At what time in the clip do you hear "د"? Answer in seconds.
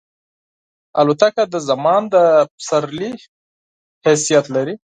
1.53-1.55, 2.13-2.15